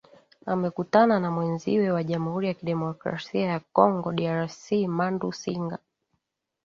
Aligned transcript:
amekutana 0.51 1.15
na 1.19 1.29
mwenziwe 1.35 1.87
wa 1.95 2.03
jamhuri 2.03 2.45
ya 2.47 2.57
kidemokrasi 2.59 3.37
ya 3.49 3.57
congo 3.75 4.07
drc 4.17 4.65
mandu 4.97 5.27
singa 5.41 5.77